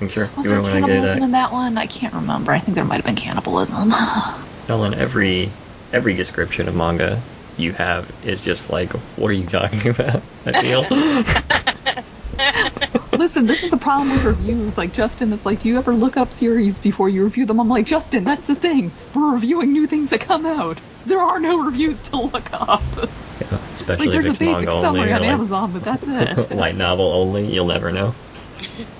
[0.00, 1.78] I'm sure Was there wouldn't want to do cannibalism in that one?
[1.78, 2.52] I can't remember.
[2.52, 3.92] I think there might have been cannibalism.
[4.68, 5.50] Ellen, every
[5.92, 7.22] every description of manga
[7.56, 10.22] you have is just like, what are you talking about?
[10.46, 10.84] I feel.
[13.18, 14.76] Listen, this is the problem with reviews.
[14.76, 17.60] Like Justin is like, do you ever look up series before you review them?
[17.60, 18.92] I'm like, Justin, that's the thing.
[19.14, 20.80] We're reviewing new things that come out.
[21.04, 22.82] There are no reviews to look up.
[23.40, 24.80] Yeah, especially Like if there's a basic manga only.
[24.82, 26.06] summary on like Amazon, but that's
[26.50, 26.50] it.
[26.56, 27.52] light novel only.
[27.52, 28.14] You'll never know.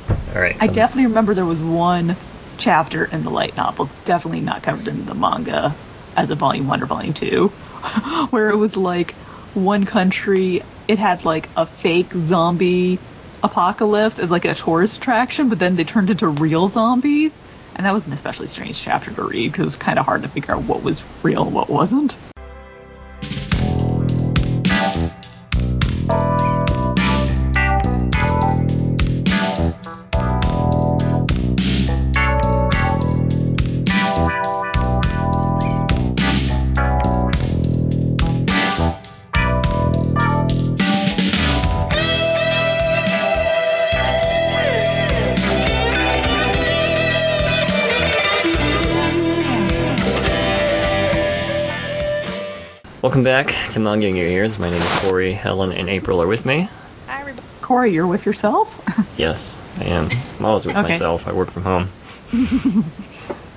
[0.08, 0.56] All right.
[0.60, 2.16] I so- definitely remember there was one
[2.56, 5.76] chapter in the light novels, definitely not covered in the manga
[6.16, 7.48] as a volume one or volume two,
[8.30, 9.12] where it was like
[9.52, 13.00] one country, it had like a fake zombie
[13.42, 17.44] apocalypse as like a tourist attraction, but then they turned into real zombies.
[17.76, 20.22] And that was an especially strange chapter to read because it was kind of hard
[20.22, 22.16] to figure out what was real and what wasn't.
[53.04, 54.58] Welcome back to Manga in Your Ears.
[54.58, 55.34] My name is Corey.
[55.34, 56.70] Helen and April are with me.
[57.06, 57.46] Hi, everybody.
[57.60, 58.80] Corey, you're with yourself?
[59.18, 60.08] Yes, I am.
[60.38, 60.88] I'm always with Okay.
[60.88, 61.28] myself.
[61.28, 61.88] I work from home.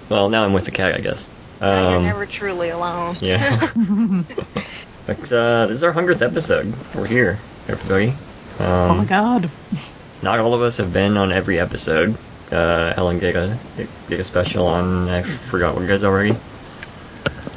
[0.09, 1.31] well, now I'm with the cat, I guess.
[1.61, 3.15] You're Um, never truly alone.
[3.21, 3.39] yeah.
[5.07, 6.73] but uh, this is our hundredth episode.
[6.93, 7.39] We're here,
[7.69, 8.09] everybody.
[8.59, 9.49] Um, oh my god.
[10.21, 12.17] Not all of us have been on every episode.
[12.51, 13.57] Uh, Helen did a
[14.09, 16.35] did a special on I forgot what you guys already.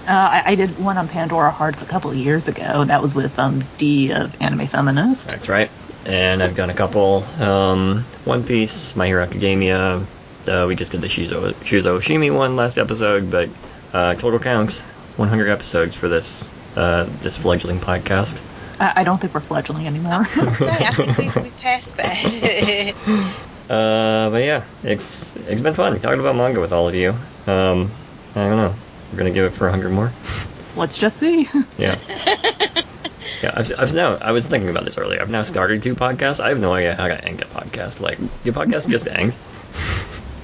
[0.06, 2.84] Uh, I, I did one on Pandora Hearts a couple of years ago.
[2.84, 5.30] That was with um, D of Anime Feminist.
[5.30, 5.70] That's right.
[6.06, 7.24] And I've done a couple.
[7.38, 10.04] Um, One Piece, My Hero Academia.
[10.48, 13.50] Uh, we just did the Shuzo Shuzo Oshimi one last episode, but
[13.92, 18.42] uh, total counts 100 episodes for this uh, this fledgling podcast.
[18.80, 20.24] I, I don't think we're fledgling anymore.
[20.52, 23.34] Say, I think we, we passed that.
[23.70, 27.10] Uh, but yeah, it's it's been fun talking about manga with all of you.
[27.46, 27.92] Um,
[28.34, 28.74] I don't know.
[29.10, 30.12] We're gonna give it for 100 more.
[30.76, 31.48] Let's just see.
[31.78, 31.96] Yeah.
[33.42, 34.16] Yeah, I've, I've now.
[34.16, 35.20] I was thinking about this earlier.
[35.20, 36.40] I've now started two podcasts.
[36.40, 38.00] I have no idea how to end a podcast.
[38.00, 39.34] Like, your podcast just end.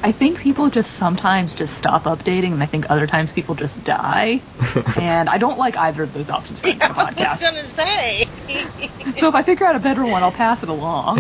[0.03, 3.85] I think people just sometimes just stop updating, and I think other times people just
[3.85, 4.41] die.
[4.99, 8.25] and I don't like either of those options for ending a I was gonna say.
[9.17, 11.19] So if I figure out a better one, I'll pass it along.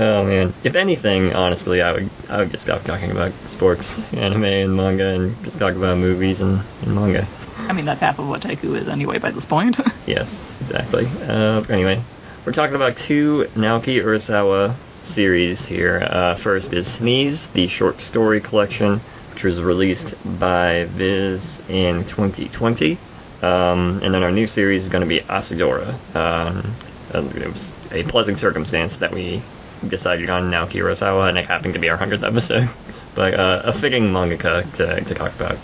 [0.00, 0.54] Oh man.
[0.64, 5.08] If anything, honestly, I would I would just stop talking about sports, anime, and manga,
[5.10, 7.26] and just talk about movies and, and manga.
[7.58, 9.78] I mean, that's half of what Taiku is anyway by this point.
[10.06, 11.06] Yes, exactly.
[11.06, 12.02] Uh, anyway,
[12.44, 16.00] we're talking about two Naoki Urasawa series here.
[16.02, 19.00] Uh, first is Sneeze, the short story collection,
[19.32, 22.98] which was released by Viz in 2020.
[23.42, 25.94] Um, and then our new series is going to be Asadora.
[26.16, 26.74] Um,
[27.14, 29.42] it was a pleasant circumstance that we
[29.86, 32.68] decided on Naoki Urasawa, and it happened to be our 100th episode.
[33.12, 35.58] But uh, a fitting mangaka to, to talk about.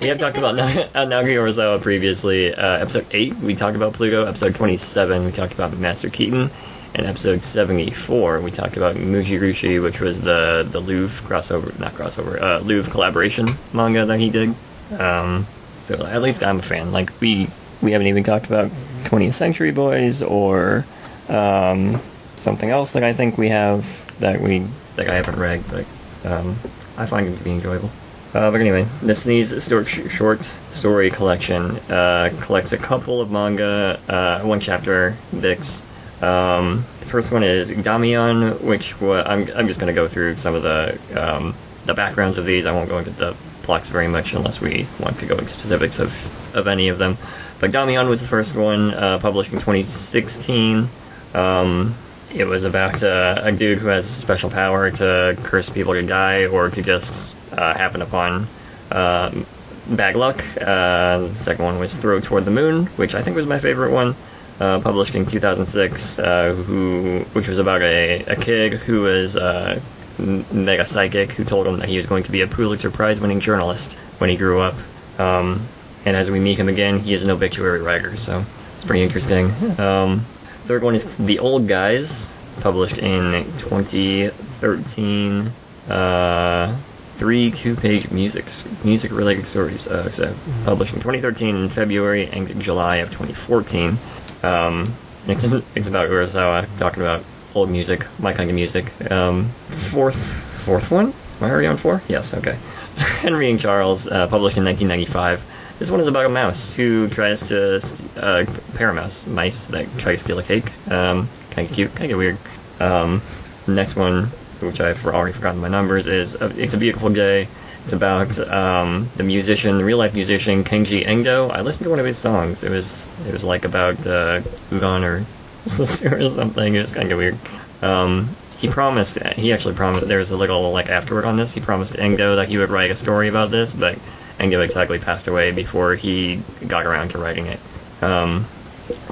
[0.00, 2.54] We have talked about Na- uh, Naoki Urasawa previously.
[2.54, 4.24] Uh, episode 8, we talked about Pluto.
[4.24, 6.48] Episode 27, we talked about Master Keaton.
[6.94, 12.40] And episode 74, we talked about Mujirushi, which was the, the Louvre crossover, not crossover,
[12.40, 14.54] uh, Louvre collaboration manga that he did.
[14.96, 15.46] Um,
[15.84, 16.92] so at least I'm a fan.
[16.92, 17.48] Like, we,
[17.80, 18.70] we haven't even talked about
[19.04, 20.86] 20th Century Boys or
[21.28, 22.00] um,
[22.42, 23.86] something else that I think we have
[24.20, 24.66] that we
[24.96, 25.86] that I haven't read, but
[26.30, 26.56] um,
[26.96, 27.90] I find it to be enjoyable.
[28.34, 34.40] Uh, but anyway, Sneeze short, short story collection uh, collects a couple of manga, uh,
[34.42, 35.82] one chapter, Vix.
[36.22, 40.38] Um, the first one is Damian, which wa- I'm, I'm just going to go through
[40.38, 41.54] some of the um,
[41.84, 42.64] the backgrounds of these.
[42.64, 45.98] I won't go into the plots very much unless we want to go into specifics
[45.98, 46.14] of,
[46.54, 47.18] of any of them.
[47.60, 50.88] But Damian was the first one, uh, published in 2016.
[51.34, 51.94] Um,
[52.34, 56.46] it was about uh, a dude who has special power to curse people to die
[56.46, 58.46] or to just uh, happen upon
[58.90, 59.46] um,
[59.86, 60.42] bad luck.
[60.60, 63.92] Uh, the second one was Throw Toward the Moon, which I think was my favorite
[63.92, 64.14] one,
[64.60, 69.80] uh, published in 2006, uh, who which was about a, a kid who was uh,
[70.18, 73.40] mega psychic who told him that he was going to be a Pulitzer Prize winning
[73.40, 74.74] journalist when he grew up.
[75.18, 75.66] Um,
[76.04, 78.44] and as we meet him again, he is an obituary writer, so
[78.76, 79.52] it's pretty interesting.
[79.78, 80.24] Um,
[80.64, 85.52] third one is The Old Guys, published in 2013.
[85.88, 86.76] Uh,
[87.16, 88.46] three two-page music
[88.84, 89.86] music-related stories.
[89.86, 93.98] Uh, so published in 2013 in February and July of 2014.
[94.42, 94.94] Um,
[95.26, 95.44] it's,
[95.76, 97.22] it's about Urasawa talking about
[97.54, 99.10] old music, my kind of music.
[99.10, 99.50] Um,
[99.90, 100.16] fourth,
[100.64, 101.06] fourth one.
[101.40, 102.02] Am I already on four?
[102.08, 102.34] Yes.
[102.34, 102.56] Okay.
[102.96, 105.44] Henry and Charles, uh, published in 1995.
[105.78, 107.80] This one is about a mouse who tries to
[108.16, 110.70] uh, pair a mouse, mice that try to steal a cake.
[110.90, 112.38] Um, kind of cute, kind of weird.
[112.78, 113.22] Um,
[113.66, 114.26] next one,
[114.60, 117.48] which I've already forgotten my numbers, is uh, It's a Beautiful Day.
[117.84, 121.48] It's about um, the musician, the real life musician Kenji Endo.
[121.48, 122.62] I listened to one of his songs.
[122.62, 125.26] It was it was like about uh, Udon or,
[126.16, 126.74] or something.
[126.74, 127.38] It was kind of weird.
[127.82, 131.50] Um, he promised he actually promised there's a little like afterward on this.
[131.50, 133.98] He promised Endo that he would write a story about this, but
[134.42, 137.60] Endo exactly passed away before he got around to writing it.
[138.02, 138.46] Um,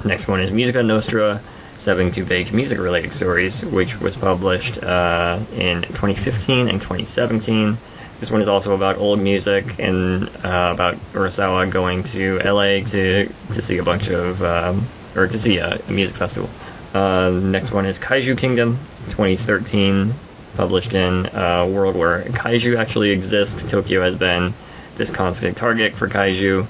[0.03, 1.41] next one is Musica Nostra
[1.77, 7.77] 72 page music related stories, which was published uh, in 2015 and 2017.
[8.19, 13.33] This one is also about old music and uh, about Urasawa going to LA to
[13.53, 14.85] to see a bunch of um,
[15.15, 16.49] or to see a, a music festival.
[16.93, 18.77] Uh, next one is Kaiju Kingdom
[19.11, 20.13] 2013,
[20.55, 23.63] published in uh, world where kaiju actually exists.
[23.63, 24.53] Tokyo has been
[24.95, 26.65] this constant target for kaiju.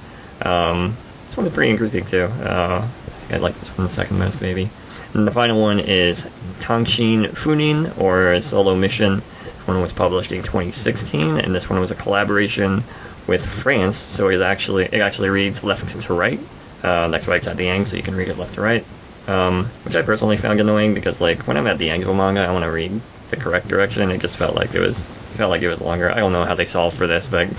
[0.45, 0.97] Um,
[1.27, 2.25] this one's pretty interesting too.
[2.25, 2.87] Uh,
[3.29, 4.69] I like this one the second most maybe.
[5.13, 6.27] And the final one is
[6.59, 9.21] Tanshin Funin or Solo Mission
[9.65, 12.83] one was published in 2016, and this one was a collaboration
[13.27, 13.97] with France.
[13.97, 16.39] So it actually it actually reads left to right.
[16.83, 18.85] Uh, that's why it's at the end, so you can read it left to right.
[19.27, 22.13] Um, which I personally found annoying because like when I'm at the end of a
[22.13, 24.09] manga, I want to read the correct direction.
[24.09, 26.11] It just felt like it was felt like it was longer.
[26.11, 27.49] I don't know how they solved for this, but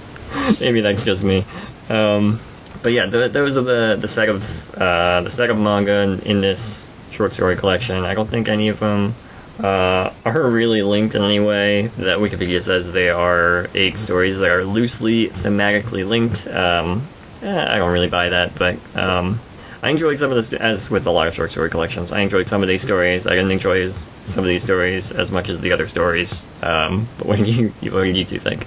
[0.60, 1.44] maybe that's just me.
[1.88, 2.40] Um,
[2.82, 6.20] but yeah, the, those are the the set of uh, the set of manga in,
[6.20, 8.04] in this short story collection.
[8.04, 9.14] I don't think any of them
[9.62, 11.88] uh, are really linked in any way.
[11.88, 16.46] That Wikipedia says they are eight stories that are loosely thematically linked.
[16.46, 17.06] Um,
[17.42, 19.40] eh, I don't really buy that, but um,
[19.82, 22.10] I enjoyed some of this, as with a lot of short story collections.
[22.10, 23.26] I enjoyed some of these stories.
[23.26, 23.88] I didn't enjoy
[24.24, 26.44] some of these stories as much as the other stories.
[26.62, 28.66] Um, but what do you what do you two think?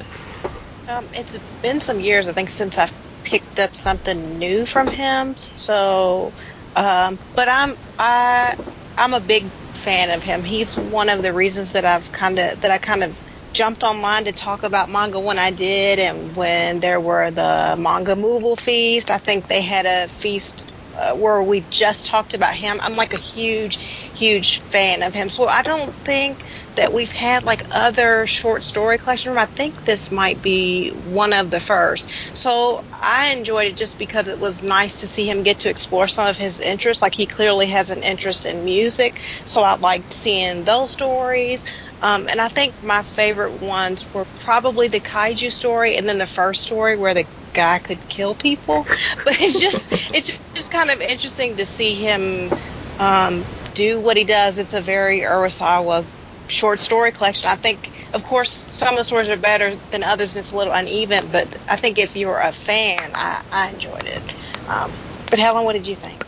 [0.88, 2.94] Um, it's been some years, I think, since I've
[3.24, 5.36] picked up something new from him.
[5.36, 6.32] So,
[6.78, 8.56] um, but I'm I
[8.98, 10.44] I'm a big fan of him.
[10.44, 13.20] He's one of the reasons that I've kind of that I kind of
[13.54, 18.16] jumped online to talk about manga when I did, and when there were the manga
[18.16, 19.12] Movable feast.
[19.12, 22.80] I think they had a feast uh, where we just talked about him.
[22.82, 25.30] I'm like a huge, huge fan of him.
[25.30, 26.44] So I don't think
[26.76, 29.38] that we've had like other short story collection.
[29.38, 32.12] I think this might be one of the first.
[32.34, 36.08] So I enjoyed it just because it was nice to see him get to explore
[36.08, 37.02] some of his interests.
[37.02, 41.64] Like he clearly has an interest in music, so I liked seeing those stories.
[42.02, 46.28] Um, and I think my favorite ones were probably the kaiju story and then the
[46.28, 48.86] first story where the guy could kill people.
[49.24, 52.52] But it's just it's just kind of interesting to see him
[53.00, 53.44] um,
[53.74, 54.58] do what he does.
[54.58, 56.04] It's a very Urasawa
[56.48, 57.50] short story collection.
[57.50, 60.58] I think, of course, some of the stories are better than others, and it's a
[60.58, 61.28] little uneven.
[61.32, 64.22] But I think if you're a fan, I, I enjoyed it.
[64.70, 64.92] Um,
[65.30, 66.26] but Helen, what did you think?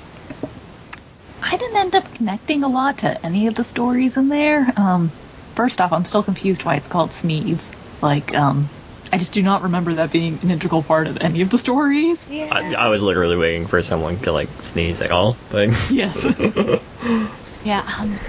[1.42, 4.66] I didn't end up connecting a lot to any of the stories in there.
[4.78, 5.12] Um,
[5.56, 7.70] first off, I'm still confused why it's called Sneeze.
[8.02, 8.70] Like, um,
[9.14, 12.28] I just do not remember that being an integral part of any of the stories.
[12.28, 12.50] Yeah.
[12.52, 16.26] I, I was literally waiting for someone to like sneeze at all, but Yes.
[17.64, 17.84] yeah.
[18.00, 18.20] Um,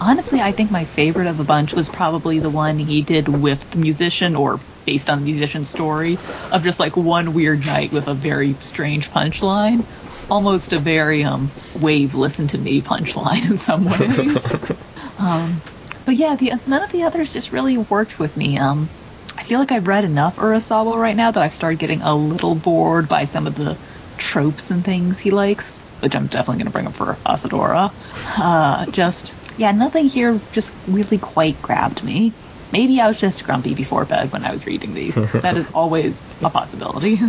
[0.00, 3.70] honestly, I think my favorite of the bunch was probably the one he did with
[3.70, 6.18] the musician, or based on the musician's story,
[6.50, 9.84] of just like one weird night with a very strange punchline.
[10.28, 14.78] Almost a very um wave listen to me punchline in some ways.
[15.18, 15.62] um,
[16.04, 18.58] but yeah, the none of the others just really worked with me.
[18.58, 18.88] Um,
[19.36, 22.54] I feel like I've read enough Urasawa right now that I've started getting a little
[22.54, 23.76] bored by some of the
[24.18, 27.92] tropes and things he likes, which I'm definitely going to bring up for Asadora.
[28.38, 32.32] Uh, just, yeah, nothing here just really quite grabbed me.
[32.72, 35.14] Maybe I was just grumpy before bed when I was reading these.
[35.32, 37.20] that is always a possibility.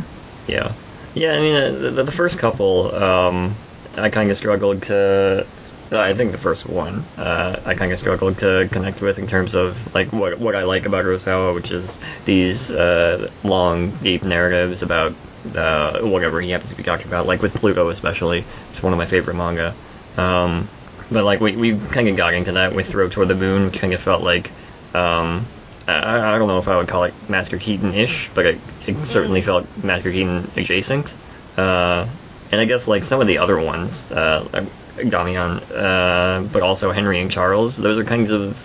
[0.48, 0.74] Yeah,
[1.14, 1.34] yeah.
[1.34, 3.56] I mean, uh, the, the first couple, um,
[3.98, 5.46] I kind of struggled to.
[5.92, 9.28] Uh, I think the first one, uh, I kind of struggled to connect with in
[9.28, 14.24] terms of like what what I like about Urasawa, which is these uh, long, deep
[14.24, 15.14] narratives about
[15.56, 18.44] uh, whatever he happens to be talking about, like with Pluto especially.
[18.72, 19.76] It's one of my favorite manga.
[20.18, 20.68] Um,
[21.12, 23.80] but like we we kind of got into that with Throw Toward the Moon, which
[23.80, 24.52] kind of felt like.
[24.94, 25.46] Um,
[25.88, 29.42] I, I don't know if I would call it Master Keaton-ish, but it, it certainly
[29.42, 31.14] felt Master Keaton adjacent.
[31.58, 32.08] Uh,
[32.52, 34.66] and I guess like some of the other ones, uh,
[34.98, 38.58] Damian, uh, but also Henry and Charles, those are kinds of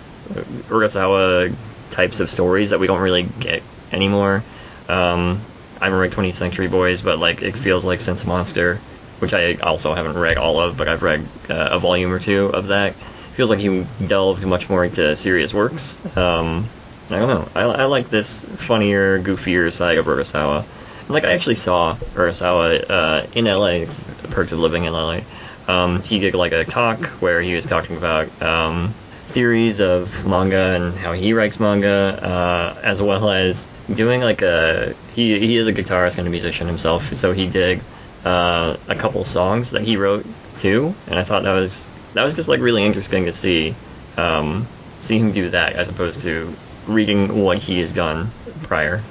[0.67, 1.53] Urasawa
[1.89, 4.43] types of stories that we don't really get anymore.
[4.87, 5.41] Um,
[5.81, 8.79] I haven't read 20th Century Boys, but like it feels like Sense Monster,
[9.19, 12.45] which I also haven't read all of, but I've read uh, a volume or two
[12.47, 12.95] of that.
[13.35, 15.97] feels like he delved much more into serious works.
[16.17, 16.67] Um,
[17.09, 17.47] I don't know.
[17.55, 20.65] I, I like this funnier, goofier side of Urasawa.
[21.07, 23.85] Like I actually saw Urasawa uh, in LA.
[24.29, 25.21] Perks of living in LA.
[25.69, 28.91] Um, he did like a talk where he was talking about um,
[29.27, 34.95] theories of manga and how he writes manga, uh, as well as doing like a
[35.13, 37.81] he he is a guitarist and a musician himself, so he did
[38.25, 40.25] uh, a couple songs that he wrote
[40.57, 43.75] too, and I thought that was that was just like really interesting to see
[44.17, 44.67] um,
[45.01, 46.57] see him do that as opposed to
[46.87, 48.31] reading what he has done
[48.63, 49.03] prior.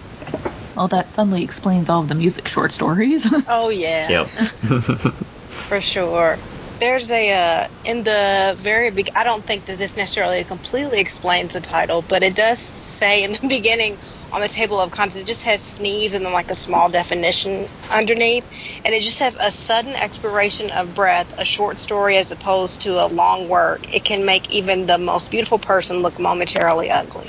[0.75, 3.27] Well, that suddenly explains all of the music short stories.
[3.49, 4.27] Oh yeah.
[4.27, 5.15] Yep.
[5.69, 6.39] for sure.
[6.81, 9.09] There's a uh, in the very big.
[9.15, 13.33] I don't think that this necessarily completely explains the title, but it does say in
[13.33, 13.99] the beginning
[14.33, 15.17] on the table of contents.
[15.21, 18.45] It just has sneeze and then like a small definition underneath,
[18.85, 22.93] and it just says a sudden expiration of breath, a short story as opposed to
[22.93, 23.95] a long work.
[23.95, 27.27] It can make even the most beautiful person look momentarily ugly.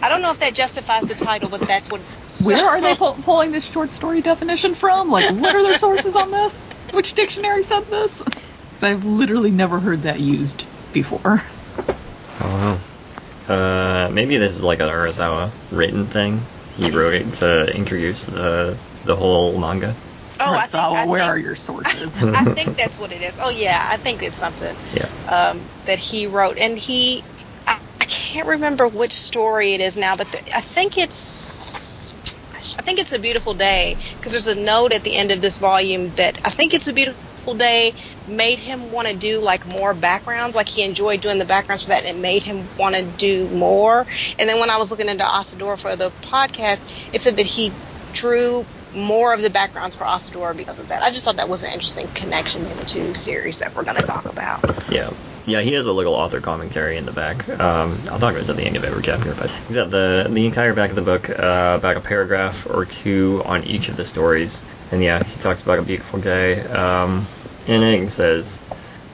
[0.00, 2.02] I don't know if that justifies the title, but that's what.
[2.44, 5.10] Where are they pull- pulling this short story definition from?
[5.10, 6.68] Like, what are their sources on this?
[6.92, 8.22] Which dictionary said this?
[8.22, 11.42] 'Cause I've literally never heard that used before.
[12.40, 12.78] Oh
[13.48, 13.54] wow.
[13.54, 16.42] Uh, maybe this is like an Urasawa written thing.
[16.76, 19.94] He wrote it to introduce the the whole manga.
[20.40, 22.16] Oh, I think, I where think- are your sources?
[22.22, 23.38] I think that's what it is.
[23.42, 25.08] Oh yeah, I think it's something Yeah.
[25.28, 27.24] um, that he wrote, and he
[27.66, 31.47] I, I can't remember which story it is now, but the, I think it's I
[32.88, 36.10] think it's a beautiful day because there's a note at the end of this volume
[36.12, 37.92] that I think it's a beautiful day
[38.26, 40.56] made him want to do like more backgrounds.
[40.56, 43.46] Like he enjoyed doing the backgrounds for that and it made him want to do
[43.50, 44.06] more.
[44.38, 46.80] And then when i was looking into Asadora for the podcast
[47.12, 47.70] it said that he
[48.14, 48.64] drew
[48.94, 51.02] more of the backgrounds for Asadora because of that.
[51.02, 53.98] I just thought that was an interesting connection in the two series that we're going
[53.98, 54.64] to talk about.
[54.90, 55.10] Yeah.
[55.48, 57.48] Yeah, he has a little author commentary in the back.
[57.48, 60.26] Um, I'll talk about it at the end of every chapter, but he's got the
[60.28, 63.96] the entire back of the book, uh, about a paragraph or two on each of
[63.96, 64.60] the stories.
[64.92, 66.60] And yeah, he talks about a beautiful day.
[66.60, 67.26] Um,
[67.66, 68.58] and it says,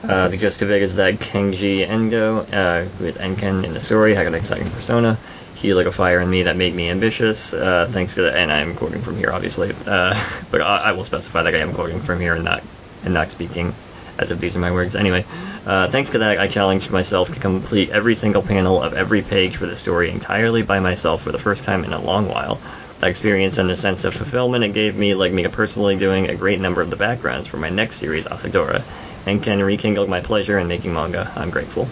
[0.03, 3.81] uh, the gist of it is that Kenji Endo, uh, who is Enken in the
[3.81, 5.17] story, had an exciting persona.
[5.55, 8.51] He lit a fire in me that made me ambitious, uh, thanks to the, and
[8.51, 12.01] I'm quoting from here, obviously, uh, but I, I will specify that I am quoting
[12.01, 12.61] from here and not,
[13.05, 13.73] and not speaking
[14.17, 14.95] as if these are my words.
[14.95, 15.25] Anyway,
[15.65, 19.57] uh, thanks to that, I challenged myself to complete every single panel of every page
[19.57, 22.59] for the story entirely by myself for the first time in a long while.
[22.99, 26.29] That experience and the sense of fulfillment it gave me led me to personally doing
[26.29, 28.83] a great number of the backgrounds for my next series, Asadora,
[29.25, 31.31] and can rekindle my pleasure in making manga.
[31.35, 31.89] I'm grateful.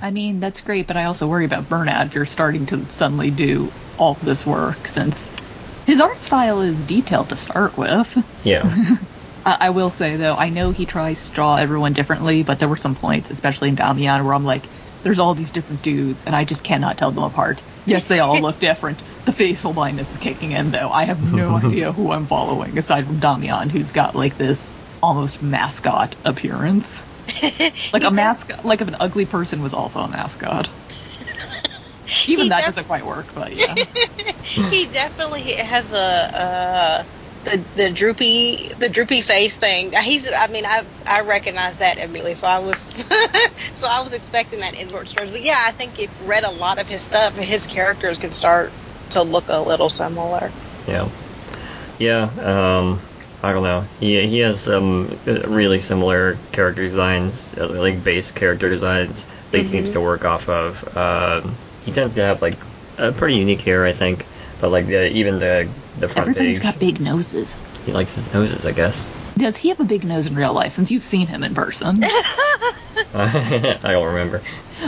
[0.00, 3.30] I mean, that's great, but I also worry about burnout if you're starting to suddenly
[3.30, 5.32] do all this work since
[5.86, 8.24] his art style is detailed to start with.
[8.44, 8.70] Yeah.
[9.48, 12.68] I, I will say though, I know he tries to draw everyone differently, but there
[12.68, 14.68] were some points, especially in Damian, where I'm like,
[15.02, 17.62] there's all these different dudes, and I just cannot tell them apart.
[17.86, 19.02] Yes, they all look different.
[19.24, 20.90] The facial blindness is kicking in though.
[20.90, 25.40] I have no idea who I'm following aside from Damian, who's got like this almost
[25.40, 27.04] mascot appearance.
[27.92, 30.68] Like a mascot, like if an ugly person was also a mascot.
[32.26, 33.74] Even He that def- doesn't quite work, but yeah.
[34.42, 37.04] he definitely has a uh,
[37.44, 39.92] the the droopy the droopy face thing.
[39.92, 42.34] He's I mean I I recognize that immediately.
[42.34, 42.78] So I was
[43.72, 45.30] so I was expecting that in short stories.
[45.30, 48.72] But yeah, I think if read a lot of his stuff, his characters could start
[49.10, 50.50] to look a little similar.
[50.86, 51.08] Yeah.
[51.98, 53.00] Yeah, um,
[53.42, 53.84] I don't know.
[53.98, 59.26] He he has some really similar character designs, uh, like base character designs.
[59.50, 59.92] That he seems Mhm.
[59.94, 60.96] to work off of.
[60.96, 62.56] Um, he tends to have like
[62.98, 64.26] a pretty unique hair, I think.
[64.60, 65.68] But like the, even the
[66.00, 67.56] the front Everybody's page, got big noses.
[67.84, 69.10] he likes his noses, I guess.
[69.36, 70.72] Does he have a big nose in real life?
[70.72, 71.96] Since you've seen him in person.
[73.14, 74.42] I don't remember.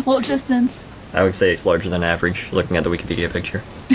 [0.05, 3.63] well, just since I would say it's larger than average, looking at the Wikipedia picture.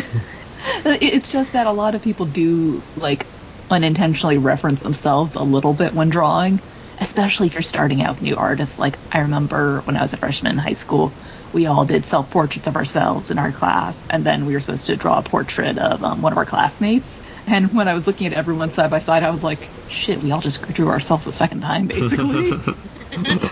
[0.86, 3.26] it's just that a lot of people do like
[3.70, 6.62] unintentionally reference themselves a little bit when drawing,
[7.00, 8.78] especially if you're starting out with new artists.
[8.78, 11.14] Like I remember when I was a freshman in high school,
[11.56, 14.88] we all did self portraits of ourselves in our class, and then we were supposed
[14.88, 17.20] to draw a portrait of um, one of our classmates.
[17.48, 20.32] And when I was looking at everyone side by side, I was like, shit, we
[20.32, 22.52] all just drew ourselves a second time, basically.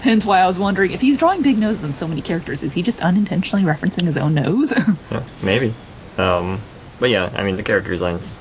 [0.00, 2.72] Hence why I was wondering if he's drawing big noses in so many characters, is
[2.72, 4.72] he just unintentionally referencing his own nose?
[5.10, 5.72] Yeah, maybe.
[6.18, 6.60] Um,
[6.98, 8.34] but yeah, I mean the character designs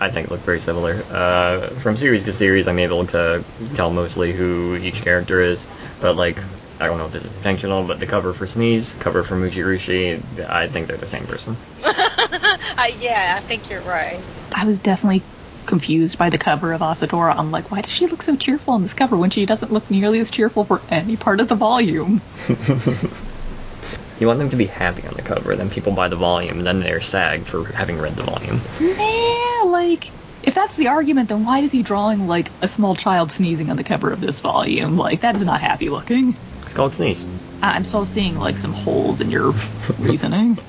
[0.00, 0.94] I think look very similar.
[1.10, 5.66] Uh, from series to series, I'm able to tell mostly who each character is,
[6.00, 6.36] but like
[6.80, 10.48] I don't know if this is intentional, but the cover for Sneeze, cover for Mujirushi,
[10.48, 11.56] I think they're the same person.
[11.84, 14.24] I, yeah, I think you're right.
[14.52, 15.24] I was definitely
[15.66, 17.34] confused by the cover of Asadora.
[17.36, 19.88] I'm like, why does she look so cheerful on this cover when she doesn't look
[19.90, 22.20] nearly as cheerful for any part of the volume?
[24.18, 26.66] you want them to be happy on the cover, then people buy the volume, and
[26.66, 28.60] then they're sad for having read the volume.
[28.80, 30.10] Yeah, like
[30.42, 33.76] if that's the argument, then why is he drawing like a small child sneezing on
[33.76, 34.96] the cover of this volume?
[34.96, 36.38] Like that is not happy looking.
[36.64, 37.26] It's called Sneeze.
[37.62, 39.52] I'm still seeing like some holes in your
[39.98, 40.58] reasoning.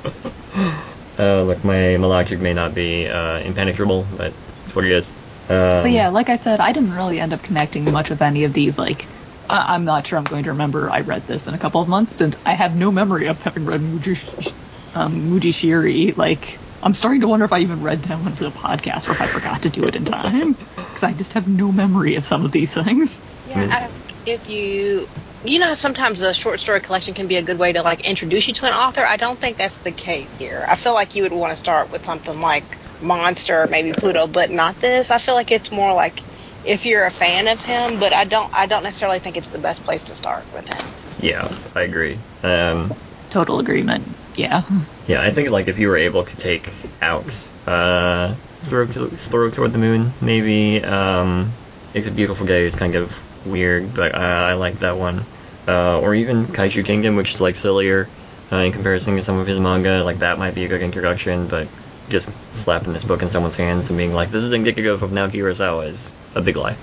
[1.17, 4.33] Uh, look, my, my logic may not be uh, impenetrable, but
[4.65, 5.13] it's what it is.
[5.47, 8.43] Um, But yeah, like I said, I didn't really end up connecting much with any
[8.43, 8.77] of these.
[8.77, 9.07] Like,
[9.49, 11.87] I- I'm not sure I'm going to remember I read this in a couple of
[11.87, 14.53] months since I have no memory of having read Muji,
[14.93, 16.17] um, Muji Shiri.
[16.17, 19.11] Like, I'm starting to wonder if I even read that one for the podcast or
[19.13, 22.25] if I forgot to do it in time because I just have no memory of
[22.25, 23.21] some of these things.
[23.45, 23.89] Yeah, I,
[24.25, 25.07] if you
[25.45, 28.47] you know sometimes a short story collection can be a good way to like introduce
[28.47, 29.01] you to an author.
[29.01, 30.65] I don't think that's the case here.
[30.67, 34.49] I feel like you would want to start with something like Monster, maybe Pluto, but
[34.49, 35.11] not this.
[35.11, 36.21] I feel like it's more like
[36.65, 39.59] if you're a fan of him, but I don't I don't necessarily think it's the
[39.59, 40.85] best place to start with him.
[41.19, 42.19] Yeah, I agree.
[42.43, 42.95] Um,
[43.29, 44.15] Total agreement.
[44.35, 44.63] Yeah.
[45.07, 46.69] yeah, I think like if you were able to take
[47.01, 51.53] out uh, throw throw toward the moon, maybe um,
[51.93, 53.11] it's a beautiful day is kind of
[53.45, 55.25] weird, but uh, I like that one.
[55.67, 58.07] Uh, or even Kaiju Kingdom, which is like sillier
[58.51, 60.03] uh, in comparison to some of his manga.
[60.03, 61.67] Like that might be a good introduction, but
[62.09, 65.35] just slapping this book in someone's hands and being like, "This is indicative of Naoki
[65.35, 66.77] Urasawa" is a big lie.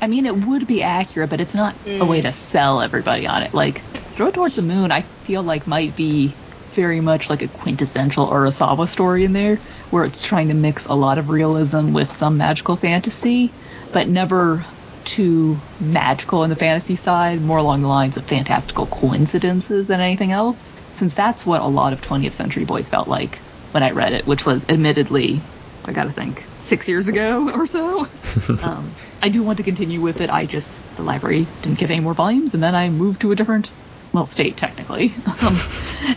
[0.00, 3.42] I mean, it would be accurate, but it's not a way to sell everybody on
[3.42, 3.52] it.
[3.52, 3.82] Like,
[4.14, 6.34] Throw Towards the Moon, I feel like might be
[6.72, 9.56] very much like a quintessential Urasawa story in there,
[9.90, 13.50] where it's trying to mix a lot of realism with some magical fantasy,
[13.92, 14.64] but never
[15.08, 20.32] too magical in the fantasy side, more along the lines of fantastical coincidences than anything
[20.32, 23.38] else, since that's what a lot of 20th Century Boys felt like
[23.72, 25.40] when I read it, which was admittedly,
[25.84, 28.06] I gotta think, six years ago or so.
[28.62, 30.30] um, I do want to continue with it.
[30.30, 33.34] I just, the library didn't get any more volumes, and then I moved to a
[33.34, 33.70] different,
[34.12, 35.16] well, state technically.
[35.42, 35.56] um,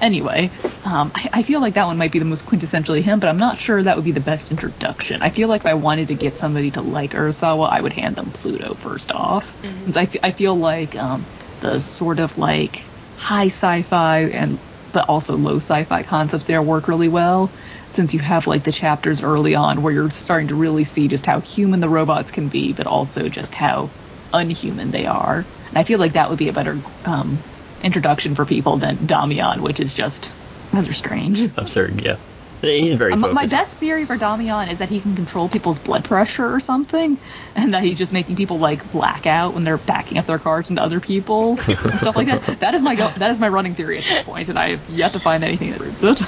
[0.01, 0.51] anyway,
[0.85, 3.37] um, I, I feel like that one might be the most quintessentially him, but I'm
[3.37, 5.21] not sure that would be the best introduction.
[5.21, 8.15] I feel like if I wanted to get somebody to like Urasawa, I would hand
[8.15, 9.55] them Pluto first off.
[9.85, 11.27] Since I, f- I feel like um,
[11.59, 14.59] the sort of like high sci-fi and
[14.91, 17.53] but also low sci-fi concepts there work really well
[17.91, 21.25] since you have like the chapters early on where you're starting to really see just
[21.25, 23.93] how human the robots can be but also just how
[24.33, 27.45] unhuman they are and i feel like that would be a better um,
[27.83, 30.31] introduction for people than damian which is just
[30.73, 32.17] rather strange Absurd, yeah.
[32.61, 33.33] He's very focused.
[33.33, 37.17] my best theory for Damian is that he can control people's blood pressure or something,
[37.55, 40.69] and that he's just making people like black out when they're backing up their cars
[40.69, 42.59] into other people and stuff like that.
[42.59, 44.89] That is my go- that is my running theory at this point, and I have
[44.91, 46.21] yet to find anything that proves it.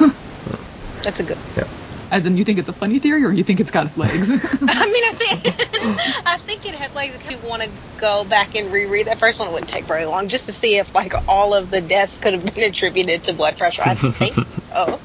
[1.04, 1.38] That's a good.
[1.56, 1.66] Yeah.
[2.14, 4.30] As in, you think it's a funny theory, or you think it's got legs?
[4.32, 5.48] I mean, I think
[6.28, 7.16] I think it has legs.
[7.16, 10.06] If you want to go back and reread that first one, it wouldn't take very
[10.06, 13.34] long just to see if like all of the deaths could have been attributed to
[13.34, 13.82] blood pressure.
[13.84, 14.38] I think.
[14.76, 15.00] oh.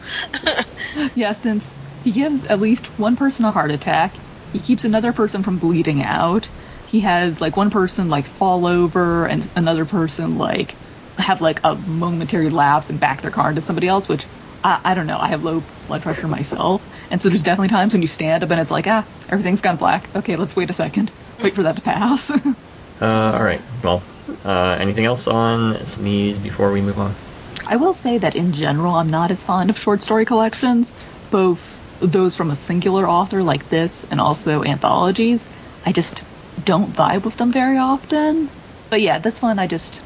[1.14, 4.18] yeah, since he gives at least one person a heart attack,
[4.52, 6.50] he keeps another person from bleeding out.
[6.84, 10.76] He has like one person like fall over and another person like
[11.16, 14.28] have like a momentary lapse and back their car into somebody else, which
[14.62, 15.18] I, I don't know.
[15.18, 18.50] I have low blood pressure myself, and so there's definitely times when you stand up
[18.50, 20.08] and it's like ah everything's gone black.
[20.14, 21.10] Okay, let's wait a second,
[21.42, 22.30] wait for that to pass.
[23.00, 23.60] Uh, all right.
[23.82, 24.02] Well,
[24.44, 27.14] uh, anything else on Sneeze before we move on?
[27.66, 30.94] I will say that in general, I'm not as fond of short story collections,
[31.30, 31.60] both
[32.00, 35.48] those from a singular author like this and also anthologies.
[35.84, 36.24] I just
[36.64, 38.48] don't vibe with them very often.
[38.90, 40.02] But yeah, this one I just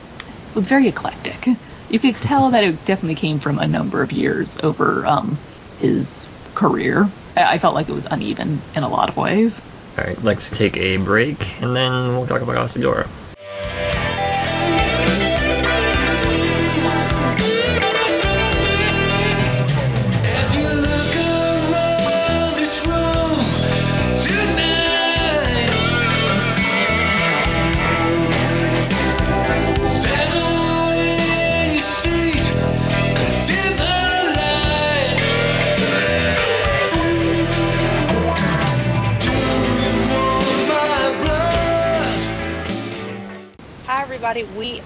[0.55, 1.49] was very eclectic.
[1.89, 5.39] You could tell that it definitely came from a number of years over um,
[5.79, 7.13] his career.
[7.37, 9.63] I felt like it was uneven in a lot of ways.
[9.99, 13.11] All right, let's take a break and then we'll talk about Asadora.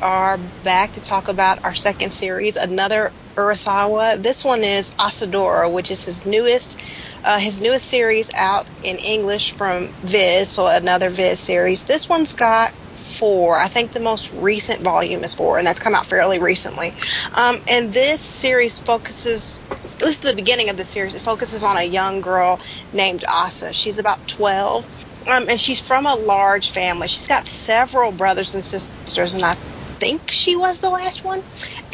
[0.03, 4.23] Are back to talk about our second series, another Urasawa.
[4.23, 6.83] This one is Asadora, which is his newest,
[7.25, 11.85] uh, his newest series out in English from Viz, so another Viz series.
[11.85, 13.59] This one's got four.
[13.59, 16.93] I think the most recent volume is four, and that's come out fairly recently.
[17.35, 21.77] Um, and this series focuses at least the beginning of the series, it focuses on
[21.77, 22.61] a young girl
[22.93, 23.73] named Asa.
[23.73, 24.85] She's about 12,
[25.31, 27.09] um, and she's from a large family.
[27.09, 29.57] She's got several brothers and sisters, and I
[29.99, 31.41] think she was the last one.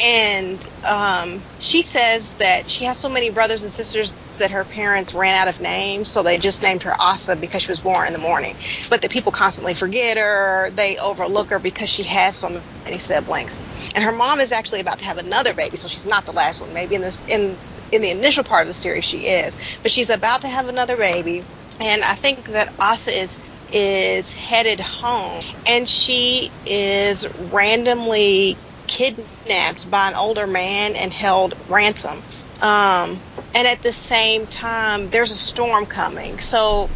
[0.03, 5.13] And um, she says that she has so many brothers and sisters that her parents
[5.13, 8.13] ran out of names, so they just named her Asa because she was born in
[8.13, 8.55] the morning.
[8.89, 13.91] But that people constantly forget her, they overlook her because she has so many siblings.
[13.95, 16.61] And her mom is actually about to have another baby, so she's not the last
[16.61, 16.73] one.
[16.73, 17.57] Maybe in this in
[17.91, 20.97] in the initial part of the series she is, but she's about to have another
[20.97, 21.43] baby.
[21.79, 23.39] And I think that Asa is
[23.71, 32.21] is headed home, and she is randomly kidnapped by an older man and held ransom.
[32.61, 33.19] Um,
[33.55, 36.39] and at the same time, there's a storm coming.
[36.39, 36.89] So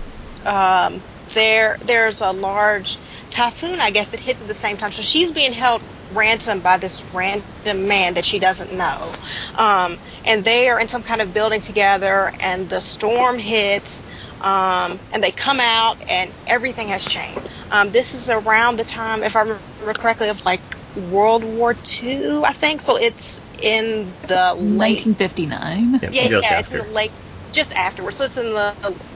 [0.45, 1.01] um,
[1.33, 2.97] there there's a large
[3.29, 4.91] typhoon, I guess, that hits at the same time.
[4.91, 5.81] So she's being held
[6.13, 9.11] ransom by this random man that she doesn't know.
[9.57, 14.03] Um, and they are in some kind of building together, and the storm hits,
[14.41, 17.49] um, and they come out, and everything has changed.
[17.71, 20.63] Um, this is around the time, if I remember correctly, of like
[20.95, 22.81] World War II, I think.
[22.81, 25.99] So it's in the late 1959.
[26.01, 27.13] Yep, yeah, yeah, it's in the late,
[27.51, 28.17] just afterwards.
[28.17, 28.75] So it's in the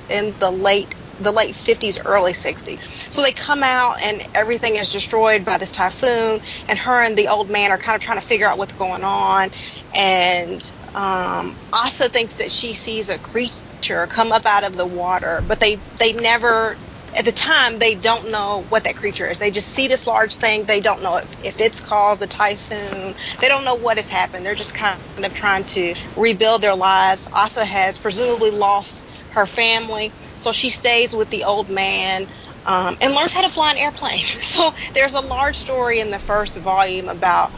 [0.09, 2.79] in the late the late 50s, early 60s.
[3.11, 7.27] So they come out and everything is destroyed by this typhoon, and her and the
[7.27, 9.51] old man are kind of trying to figure out what's going on.
[9.95, 10.61] And
[10.95, 13.60] um, Asa thinks that she sees a creature
[14.07, 16.75] come up out of the water, but they they never.
[17.17, 19.37] At the time, they don't know what that creature is.
[19.37, 20.63] They just see this large thing.
[20.63, 23.15] They don't know if, if it's caused a typhoon.
[23.41, 24.45] They don't know what has happened.
[24.45, 27.27] They're just kind of trying to rebuild their lives.
[27.33, 32.27] Asa has presumably lost her family, so she stays with the old man
[32.65, 34.23] um, and learns how to fly an airplane.
[34.41, 37.51] So there's a large story in the first volume about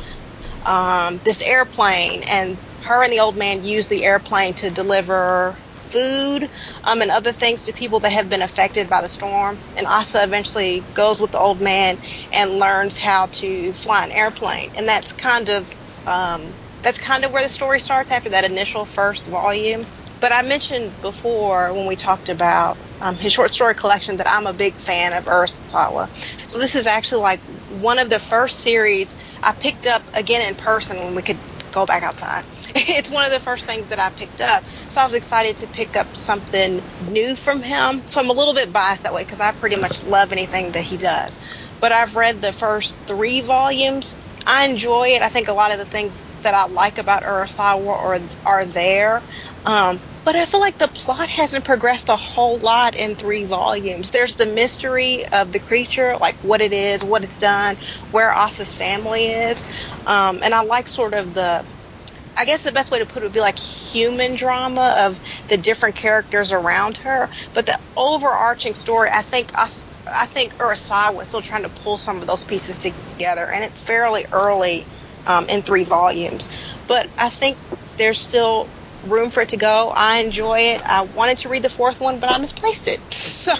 [0.65, 5.57] um, this airplane, and her and the old man use the airplane to deliver
[5.93, 6.49] food
[6.83, 9.59] um, and other things to people that have been affected by the storm.
[9.77, 11.99] And Asa eventually goes with the old man
[12.33, 15.71] and learns how to fly an airplane, and that's kind of
[16.05, 19.85] um, that's kind of where the story starts after that initial first volume.
[20.19, 24.47] But I mentioned before when we talked about um, his short story collection that I'm
[24.47, 26.09] a big fan of Urasawa.
[26.47, 30.55] So this is actually like one of the first series I picked up again in
[30.55, 31.39] person when we could
[31.73, 32.45] go back outside.
[32.75, 34.63] it's one of the first things that I picked up.
[34.93, 36.79] So I was excited to pick up something
[37.09, 38.03] new from him.
[38.05, 40.83] So I'm a little bit biased that way because I pretty much love anything that
[40.83, 41.39] he does.
[41.81, 44.15] But I've read the first three volumes.
[44.45, 45.23] I enjoy it.
[45.23, 49.23] I think a lot of the things that I like about Urasawa are, are there.
[49.65, 54.11] Um, but I feel like the plot hasn't progressed a whole lot in three volumes.
[54.11, 57.77] There's the mystery of the creature, like what it is, what it's done,
[58.11, 59.67] where Asa's family is.
[60.05, 61.65] Um, and I like sort of the,
[62.35, 65.19] I guess the best way to put it would be like human drama of
[65.49, 67.29] the different characters around her.
[67.53, 71.97] But the overarching story, I think us, I think Urasawa was still trying to pull
[71.97, 74.85] some of those pieces together, and it's fairly early
[75.27, 76.49] um, in three volumes.
[76.87, 77.57] But I think
[77.97, 78.67] there's still
[79.03, 79.93] room for it to go.
[79.95, 80.81] I enjoy it.
[80.87, 82.99] I wanted to read the fourth one, but I misplaced it.
[83.43, 83.53] So,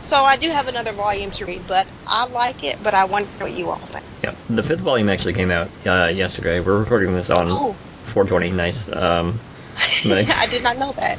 [0.00, 2.78] so I do have another volume to read, but I like it.
[2.82, 4.02] But I wonder what you all think.
[4.24, 6.60] Yeah, the fifth volume actually came out uh, yesterday.
[6.60, 7.76] We're recording this on Oh.
[8.16, 8.56] 420.
[8.56, 8.88] Nice.
[8.90, 9.38] Um,
[10.06, 11.18] I did not know that.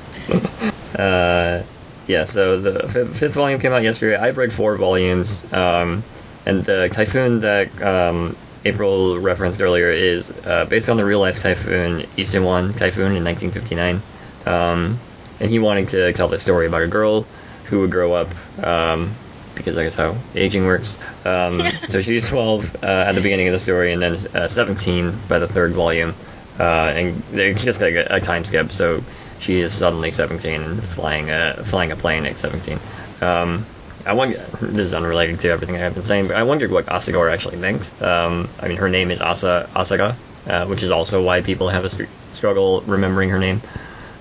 [1.00, 1.64] uh,
[2.08, 4.18] yeah, so the fifth, fifth volume came out yesterday.
[4.18, 6.04] I've read four volumes, um,
[6.48, 11.40] and the typhoon that um, April referenced earlier is uh, based on the real life
[11.40, 14.02] typhoon Isewan typhoon in 1959.
[14.48, 15.00] Um,
[15.40, 17.28] and he wanted to tell the story about a girl
[17.66, 18.30] who would grow up,
[18.66, 19.14] um,
[19.54, 20.98] because I guess how aging works.
[21.26, 25.16] Um, so she's 12 uh, at the beginning of the story, and then uh, 17
[25.30, 26.16] by the third volume.
[26.60, 29.04] Uh, and they just like a, time skip, so
[29.40, 32.80] she is suddenly 17 and flying a flying a plane at 17.
[33.22, 33.66] Um,
[34.06, 34.38] I wonder.
[34.62, 37.92] This is unrelated to everything I've been saying, but I wondered what Asadora actually meant.
[38.02, 40.16] Um, I mean, her name is Asa Asada,
[40.48, 43.62] uh, which is also why people have a str- struggle remembering her name.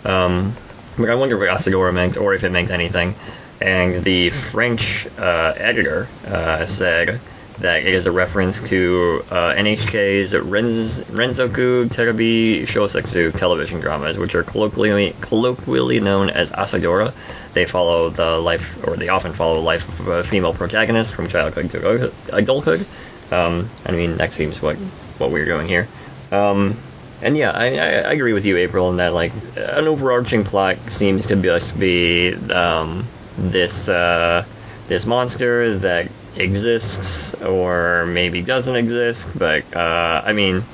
[0.04, 0.54] Um,
[0.98, 3.14] but I wonder what Asadora meant, or if it meant anything.
[3.60, 7.20] And the French uh, editor uh, said
[7.58, 14.34] that it is a reference to uh, NHK's Renz- Renzoku Terebi Shosetsu television dramas, which
[14.34, 17.14] are colloquially colloquially known as Asadora.
[17.54, 21.28] They follow the life, or they often follow the life of a female protagonist from
[21.28, 22.86] childhood to adulthood.
[23.30, 24.76] Um, I mean, that seems what
[25.18, 25.88] what we're doing here.
[26.30, 26.76] Um,
[27.22, 30.76] and yeah, I, I, I agree with you, April, in that like an overarching plot
[30.92, 33.06] seems to just be um,
[33.38, 34.44] this uh,
[34.88, 40.64] this monster that exists or maybe doesn't exist, but uh, I mean,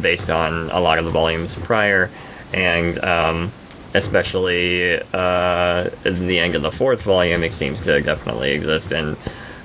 [0.00, 2.10] based on a lot of the volumes prior,
[2.52, 3.52] and um,
[3.94, 9.16] especially uh, the end of the fourth volume, it seems to definitely exist, and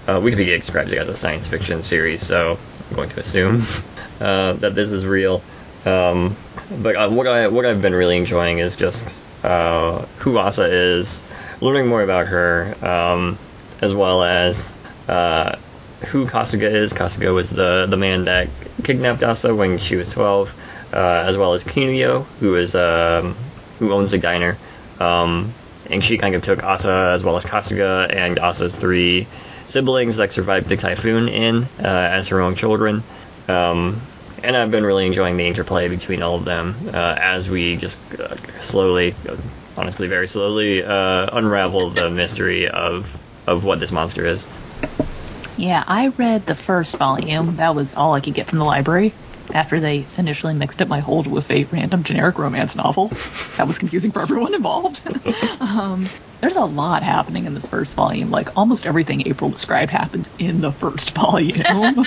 [0.08, 2.58] uh, Wikipedia describes it as a science fiction series, so
[2.90, 3.64] I'm going to assume
[4.20, 5.42] uh, that this is real.
[5.86, 6.36] Um,
[6.82, 11.22] but uh, what I what I've been really enjoying is just uh, who Asa is,
[11.60, 13.38] learning more about her, um,
[13.84, 14.74] as well as
[15.08, 15.58] uh,
[16.08, 16.94] who Kasuga is.
[16.94, 18.48] Kasuga was the the man that
[18.84, 20.54] kidnapped Asa when she was 12,
[20.94, 23.36] uh, as well as Kinuyo, who is um,
[23.80, 24.58] who owns the diner.
[25.00, 25.54] Um,
[25.90, 29.28] and she kind of took Asa as well as Kasuga and Asa's three
[29.66, 33.04] siblings that survived the typhoon in uh, as her own children.
[33.50, 34.02] Um,
[34.44, 38.00] and I've been really enjoying the interplay between all of them uh, as we just
[38.20, 39.16] uh, slowly,
[39.78, 43.08] honestly, very slowly, uh, unravel the mystery of
[43.48, 44.48] of what this monster is.
[45.58, 47.58] Yeah, I read the first volume.
[47.58, 49.14] That was all I could get from the library
[49.54, 53.12] after they initially mixed up my hold with a random generic romance novel.
[53.58, 55.02] That was confusing for everyone involved.
[55.60, 56.10] um,
[56.42, 58.32] there's a lot happening in this first volume.
[58.32, 61.54] Like almost everything April described happens in the first volume.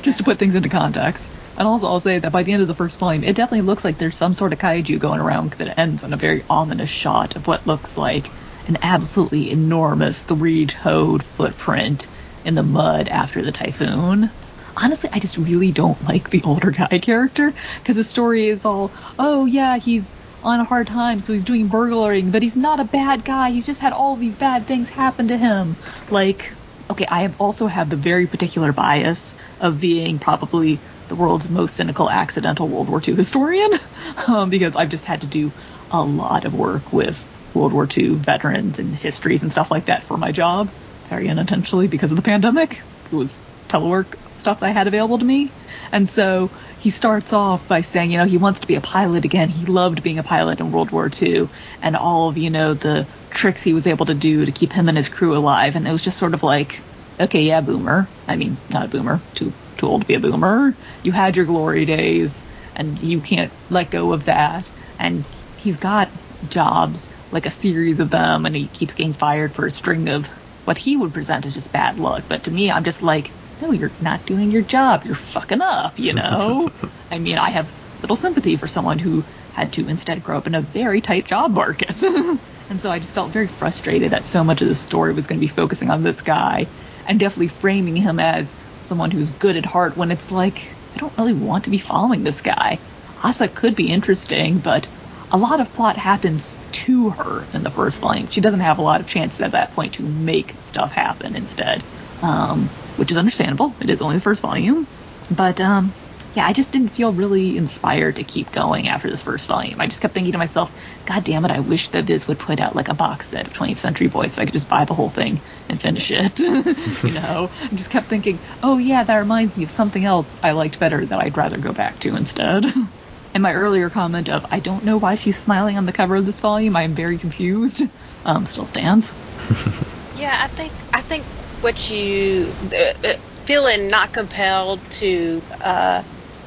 [0.00, 1.28] Just to put things into context.
[1.58, 3.84] And also, I'll say that by the end of the first volume, it definitely looks
[3.84, 6.88] like there's some sort of kaiju going around because it ends on a very ominous
[6.88, 8.30] shot of what looks like
[8.68, 12.06] an absolutely enormous three-toed footprint
[12.44, 14.30] in the mud after the typhoon.
[14.76, 18.90] Honestly, I just really don't like the older guy character because the story is all,
[19.18, 22.84] oh yeah, he's on a hard time, so he's doing burglaring, but he's not a
[22.84, 23.50] bad guy.
[23.50, 25.76] He's just had all these bad things happen to him.
[26.10, 26.52] Like,
[26.90, 31.76] okay, I have also have the very particular bias of being probably the world's most
[31.76, 33.70] cynical accidental World War II historian
[34.26, 35.52] um, because I've just had to do
[35.90, 37.22] a lot of work with
[37.54, 40.70] World War II veterans and histories and stuff like that for my job,
[41.08, 42.82] very unintentionally because of the pandemic.
[43.10, 43.38] It was
[43.68, 45.50] telework stuff I had available to me.
[45.92, 49.24] And so he starts off by saying, you know, he wants to be a pilot
[49.24, 49.48] again.
[49.48, 51.48] He loved being a pilot in World War II
[51.80, 54.88] and all of, you know, the tricks he was able to do to keep him
[54.88, 55.76] and his crew alive.
[55.76, 56.80] And it was just sort of like,
[57.20, 58.08] okay, yeah, boomer.
[58.26, 60.74] I mean, not a boomer, too too old to be a boomer.
[61.02, 62.40] You had your glory days
[62.76, 64.64] and you can't let go of that.
[64.98, 65.24] And
[65.58, 66.08] he's got
[66.48, 70.28] jobs, like a series of them, and he keeps getting fired for a string of
[70.64, 72.26] what he would present as just bad luck.
[72.28, 75.04] But to me, I'm just like, no, you're not doing your job.
[75.04, 76.70] You're fucking up, you know?
[77.10, 80.54] I mean, I have little sympathy for someone who had to instead grow up in
[80.54, 82.02] a very tight job market.
[82.68, 85.38] and so I just felt very frustrated that so much of the story was going
[85.40, 86.66] to be focusing on this guy
[87.06, 91.16] and definitely framing him as someone who's good at heart when it's like, I don't
[91.16, 92.82] really want to be following this guy.
[93.22, 94.88] Asa could be interesting, but
[95.32, 98.28] a lot of plot happens to her in the first volume.
[98.28, 101.82] She doesn't have a lot of chances at that point to make stuff happen instead,
[102.20, 103.74] um, which is understandable.
[103.80, 104.86] It is only the first volume,
[105.30, 105.94] but um,
[106.34, 109.80] yeah, I just didn't feel really inspired to keep going after this first volume.
[109.80, 110.70] I just kept thinking to myself,
[111.06, 113.54] God damn it, I wish that Viz would put out like a box set of
[113.54, 115.40] 20th Century Boys so I could just buy the whole thing
[115.70, 116.40] and finish it.
[116.40, 120.52] you know, I just kept thinking, oh yeah, that reminds me of something else I
[120.52, 122.66] liked better that I'd rather go back to instead.
[123.34, 126.26] and my earlier comment of I don't know why she's smiling on the cover of
[126.26, 127.82] this volume, I am very confused,
[128.24, 129.12] um, still stands.
[130.14, 131.26] Yeah, I think I think
[131.62, 133.12] what you uh, uh,
[133.46, 136.02] feeling not compelled to uh,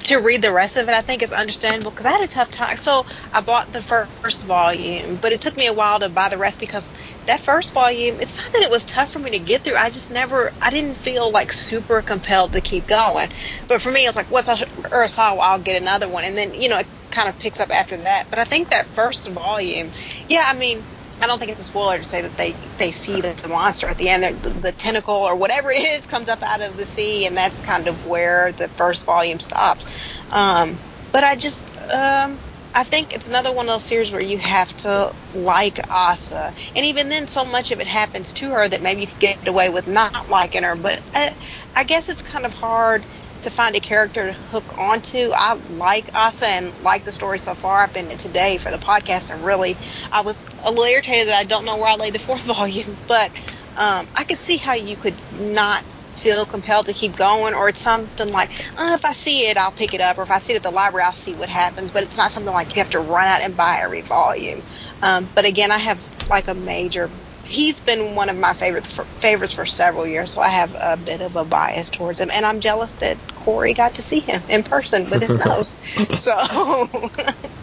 [0.05, 2.51] to read the rest of it, I think is understandable because I had a tough
[2.51, 2.77] time.
[2.77, 6.37] So I bought the first volume, but it took me a while to buy the
[6.37, 6.93] rest because
[7.27, 9.75] that first volume, it's not that it was tough for me to get through.
[9.75, 13.29] I just never, I didn't feel like super compelled to keep going.
[13.67, 15.39] But for me, it was like, what's Urasawa?
[15.41, 18.27] I'll get another one, and then you know it kind of picks up after that.
[18.29, 19.91] But I think that first volume,
[20.29, 20.85] yeah, I mean.
[21.21, 23.87] I don't think it's a spoiler to say that they they see the, the monster
[23.87, 26.85] at the end, the, the tentacle or whatever it is comes up out of the
[26.85, 30.13] sea, and that's kind of where the first volume stops.
[30.29, 30.81] Um,
[31.13, 32.41] but I just, um,
[32.75, 36.85] I think it's another one of those series where you have to like Asa, and
[36.85, 39.69] even then, so much of it happens to her that maybe you could get away
[39.69, 40.75] with not liking her.
[40.75, 41.35] But I,
[41.73, 43.05] I guess it's kind of hard
[43.41, 45.29] to find a character to hook onto.
[45.33, 47.83] I like Asa and like the story so far.
[47.83, 49.77] I've been today for the podcast, and really,
[50.11, 52.97] I was a little irritated that I don't know where I laid the fourth volume,
[53.07, 53.31] but
[53.77, 55.81] um, I could see how you could not
[56.25, 59.71] feel compelled to keep going, or it's something like, uh, if I see it, I'll
[59.71, 61.91] pick it up, or if I see it at the library, I'll see what happens.
[61.91, 64.63] But it's not something like you have to run out and buy every volume.
[65.03, 67.11] Um, but again, I have like a major.
[67.43, 70.97] He's been one of my favorite for, favorites for several years, so I have a
[70.97, 74.41] bit of a bias towards him, and I'm jealous that Corey got to see him
[74.49, 75.77] in person with his nose.
[76.19, 76.33] So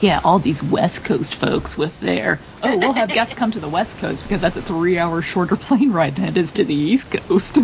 [0.00, 3.68] Yeah, all these West Coast folks with their, oh, we'll have guests come to the
[3.68, 6.74] West Coast because that's a three hour shorter plane ride than it is to the
[6.74, 7.58] East Coast.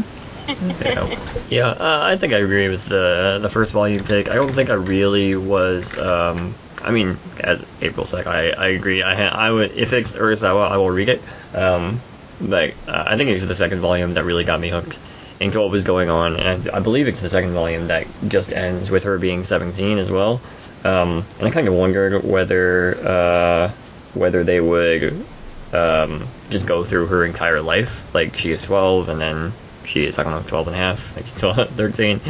[0.48, 4.28] Yeah, yeah uh, I think I agree with the the first volume take.
[4.28, 9.02] I don't think I really was um, I mean, as April said, I, I agree.
[9.02, 11.22] I I would if it's Urasawa, I will read it.
[11.54, 12.00] Um,
[12.40, 14.98] but uh, I think it's the second volume that really got me hooked
[15.40, 18.52] into what was going on, and I, I believe it's the second volume that just
[18.52, 20.40] ends with her being 17 as well.
[20.84, 23.72] Um, and I kind of wondered whether uh,
[24.14, 25.24] whether they would
[25.72, 29.52] um, just go through her entire life, like she is 12 and then
[29.94, 32.20] is I don't know 12 and a half, like 12, 13.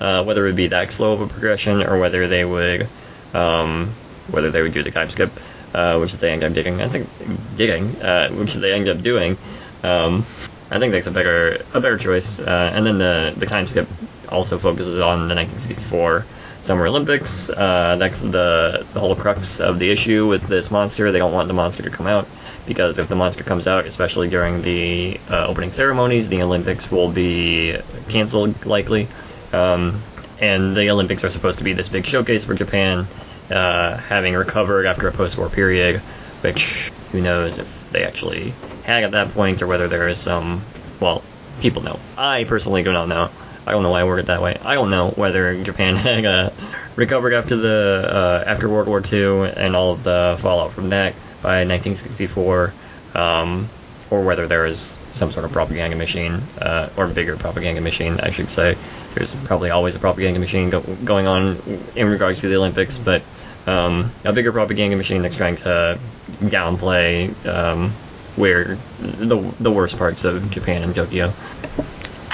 [0.00, 2.88] Uh, whether it would be that slow of a progression or whether they would
[3.32, 3.94] um,
[4.28, 5.30] whether they would do the time skip,
[5.74, 6.80] uh, which they end up digging.
[6.80, 7.08] I think
[7.56, 9.36] digging, uh, which they end up doing.
[9.82, 10.24] Um,
[10.70, 12.40] I think that's a better a better choice.
[12.40, 13.88] Uh, and then the the time skip
[14.28, 16.26] also focuses on the 1964
[16.64, 17.50] Summer Olympics.
[17.50, 21.12] Uh, that's the the whole crux of the issue with this monster.
[21.12, 22.26] They don't want the monster to come out
[22.66, 27.10] because if the monster comes out, especially during the uh, opening ceremonies, the Olympics will
[27.10, 27.76] be
[28.08, 29.08] canceled likely.
[29.52, 30.00] Um,
[30.40, 33.06] and the Olympics are supposed to be this big showcase for Japan,
[33.50, 36.00] uh, having recovered after a post-war period,
[36.40, 40.62] which who knows if they actually had at that point or whether there is some.
[40.98, 41.22] Well,
[41.60, 42.00] people know.
[42.16, 43.28] I personally do not know.
[43.66, 44.58] I don't know why I word it that way.
[44.62, 46.50] I don't know whether Japan had uh,
[46.96, 51.14] recovered after the uh, after World War II and all of the fallout from that
[51.42, 52.72] by 1964,
[53.14, 53.68] um,
[54.10, 58.30] or whether there is some sort of propaganda machine, uh, or bigger propaganda machine, I
[58.30, 58.76] should say.
[59.14, 61.58] There's probably always a propaganda machine go- going on
[61.94, 63.22] in regards to the Olympics, but
[63.66, 65.98] um, a bigger propaganda machine that's trying to
[66.42, 67.92] downplay um,
[68.36, 71.32] where the the worst parts of Japan and Tokyo.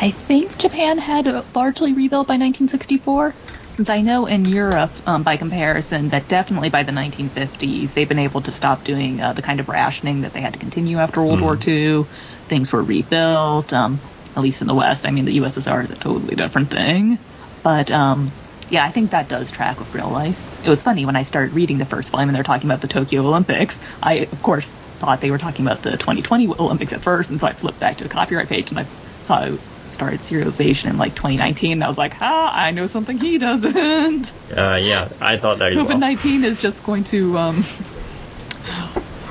[0.01, 3.35] I think Japan had largely rebuilt by 1964,
[3.75, 8.19] since I know in Europe, um, by comparison, that definitely by the 1950s they've been
[8.19, 11.23] able to stop doing uh, the kind of rationing that they had to continue after
[11.23, 12.07] World War II.
[12.49, 14.01] Things were rebuilt, um,
[14.35, 15.07] at least in the West.
[15.07, 17.19] I mean, the USSR is a totally different thing,
[17.63, 18.33] but um,
[18.71, 20.39] yeah, I think that does track with real life.
[20.63, 22.89] It was funny when I started reading the first volume and they're talking about the
[22.89, 23.81] Tokyo Olympics.
[24.03, 27.47] I, of course, thought they were talking about the 2020 Olympics at first, and so
[27.47, 28.85] I flipped back to the copyright page and I
[29.31, 31.73] saw started serialization in like 2019.
[31.73, 34.33] And I was like, ah, I know something he doesn't.
[34.51, 35.87] Uh, yeah, I thought that well.
[35.87, 37.65] COVID 19 is just going to um,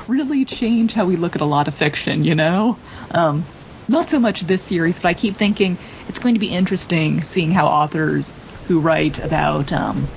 [0.08, 2.78] really change how we look at a lot of fiction, you know?
[3.10, 3.44] Um,
[3.88, 5.76] not so much this series, but I keep thinking
[6.08, 10.08] it's going to be interesting seeing how authors who write about, um,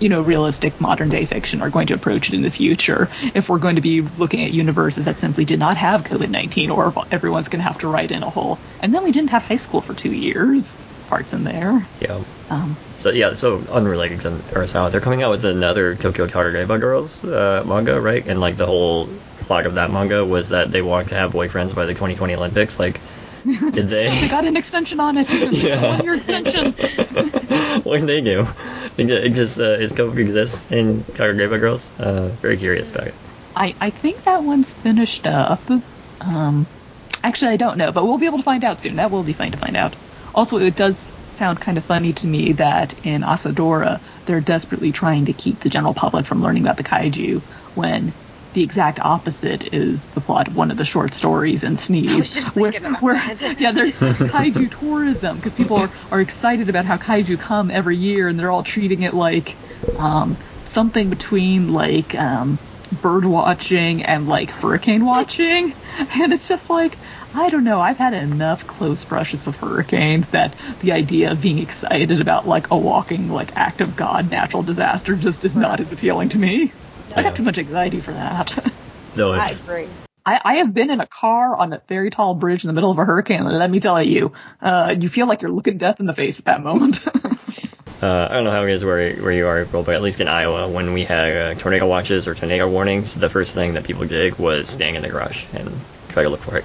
[0.00, 3.08] you know, realistic modern day fiction are going to approach it in the future.
[3.34, 6.70] If we're going to be looking at universes that simply did not have COVID 19,
[6.70, 8.58] or everyone's going to have to write in a whole.
[8.80, 10.76] And then we didn't have high school for two years.
[11.08, 11.86] Parts in there.
[12.00, 12.24] Yeah.
[12.50, 17.22] Um, So yeah, so unrelated to Urasawa, they're coming out with another Tokyo Tarareba Girls
[17.22, 18.26] uh, manga, right?
[18.26, 21.74] And like the whole plot of that manga was that they want to have boyfriends
[21.76, 22.80] by the 2020 Olympics.
[22.80, 23.00] Like,
[23.44, 24.28] did they they?
[24.28, 25.32] got an extension on it.
[25.52, 25.96] Yeah.
[25.96, 26.72] One year extension.
[27.84, 28.48] what did they do?
[28.96, 31.90] Just uh, is Kofu exists in Tarareba Girls?
[31.98, 33.14] Uh, very curious about it.
[33.54, 35.62] I, I think that one's finished up.
[36.20, 36.66] Um,
[37.22, 38.96] actually, I don't know, but we'll be able to find out soon.
[38.96, 39.94] That will be fun to find out.
[40.34, 45.26] Also, it does sound kind of funny to me that in Asadora, they're desperately trying
[45.26, 47.42] to keep the general public from learning about the kaiju
[47.74, 48.12] when
[48.56, 52.10] the exact opposite is the plot of one of the short stories in Sneeze.
[52.10, 53.14] I was just where, where,
[53.58, 58.28] yeah, there's kaiju tourism because people are, are excited about how kaiju come every year
[58.28, 59.58] and they're all treating it like
[59.98, 62.58] um, something between like um,
[63.02, 65.74] bird watching and like hurricane watching.
[66.18, 66.98] And it's just like,
[67.34, 71.58] I don't know, I've had enough close brushes with hurricanes that the idea of being
[71.58, 75.92] excited about like a walking like act of God natural disaster just is not as
[75.92, 76.72] appealing to me.
[77.14, 78.56] I have too much anxiety for that.
[79.14, 79.88] Though I agree.
[80.24, 82.90] I, I have been in a car on a very tall bridge in the middle
[82.90, 86.00] of a hurricane, and let me tell you, uh, you feel like you're looking death
[86.00, 87.06] in the face at that moment.
[88.02, 90.20] uh, I don't know how it is where where you are, April, but at least
[90.20, 93.84] in Iowa, when we had uh, tornado watches or tornado warnings, the first thing that
[93.84, 96.64] people did was stand in the garage and try to look for it.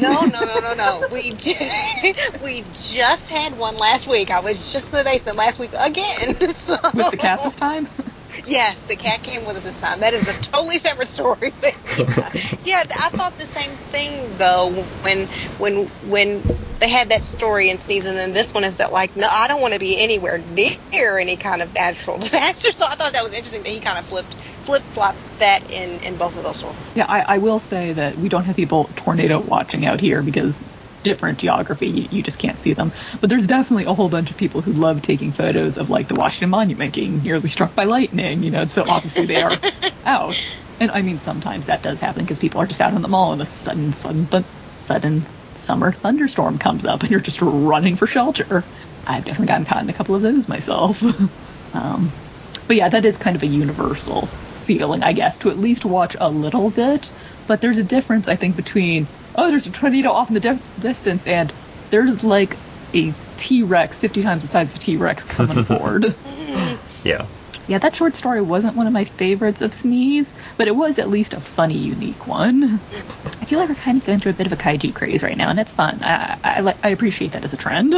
[0.00, 1.08] No, no, no, no, no.
[1.12, 1.32] We
[2.42, 4.30] we just had one last week.
[4.30, 6.54] I was just in the basement last week again.
[6.54, 6.76] So.
[6.94, 7.88] With the cat this time?
[8.44, 10.00] Yes, the cat came with us this time.
[10.00, 11.38] That is a totally separate story.
[12.64, 17.78] yeah, I thought the same thing though when when when they had that story in
[17.78, 20.38] Sneeze, and then this one is that like, no, I don't want to be anywhere
[20.38, 22.72] near any kind of natural disaster.
[22.72, 26.00] So I thought that was interesting that he kind of flipped flip flopped that in
[26.00, 26.80] in both of those stories.
[26.94, 30.64] Yeah, I, I will say that we don't have people tornado watching out here because
[31.02, 32.92] different geography, you, you just can't see them.
[33.20, 36.14] But there's definitely a whole bunch of people who love taking photos of like the
[36.14, 39.60] Washington Monument getting nearly struck by lightning, you know, so obviously they are
[40.04, 40.42] out.
[40.80, 43.32] And I mean, sometimes that does happen because people are just out in the mall
[43.32, 48.06] and a sudden, sudden, th- sudden summer thunderstorm comes up and you're just running for
[48.06, 48.68] shelter.
[49.06, 51.02] I've definitely gotten caught in a couple of those myself.
[51.72, 52.14] um,
[52.66, 56.16] But yeah, that is kind of a universal feeling, I guess, to at least watch
[56.20, 57.12] a little bit.
[57.48, 60.68] But there's a difference, I think, between oh, there's a tornado off in the dis-
[60.78, 61.52] distance, and
[61.90, 62.56] there's like
[62.94, 66.14] a T Rex 50 times the size of a T Rex coming forward.
[67.04, 67.26] Yeah.
[67.68, 71.08] Yeah, that short story wasn't one of my favorites of Sneeze, but it was at
[71.08, 72.80] least a funny, unique one.
[73.24, 75.36] I feel like we're kind of going through a bit of a kaiju craze right
[75.36, 76.02] now, and that's fun.
[76.02, 77.94] I, I, I appreciate that as a trend.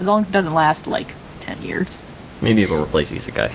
[0.00, 1.98] As long as it doesn't last like 10 years.
[2.42, 3.52] Maybe it'll replace Isekai.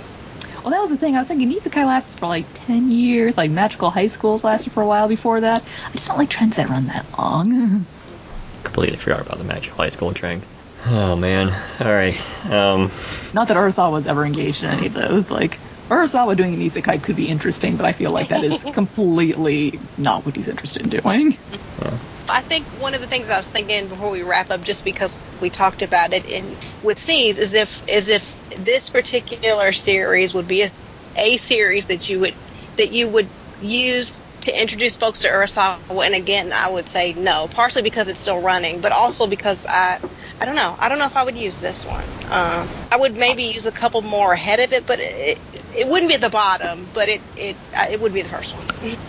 [0.63, 1.15] Well, that was the thing.
[1.15, 4.81] I was thinking Isekai lasts for like 10 years, like Magical High Schools lasted for
[4.81, 5.63] a while before that.
[5.87, 7.85] I just don't like trends that run that long.
[8.63, 10.43] Completely forgot about the Magical High School trend.
[10.85, 11.49] Oh man.
[11.79, 12.45] All right.
[12.49, 12.91] Um.
[13.33, 15.29] Not that Urasawa was ever engaged in any of those.
[15.29, 19.79] Like, Urasawa doing an isekai could be interesting, but I feel like that is completely
[19.97, 21.37] not what he's interested in doing.
[22.29, 25.17] I think one of the things I was thinking before we wrap up, just because
[25.41, 30.47] we talked about it in with Sneeze, is if is if this particular series would
[30.47, 30.69] be a,
[31.17, 32.35] a series that you would
[32.77, 33.29] that you would
[33.61, 38.19] use to introduce folks to Urasawa, and again, I would say no, partially because it's
[38.19, 39.97] still running, but also because I
[40.41, 42.05] I don't know, I don't know if I would use this one.
[42.31, 45.39] Um, I would maybe use a couple more ahead of it, but it
[45.79, 48.55] it wouldn't be at the bottom, but it it uh, it would be the first
[48.55, 48.65] one.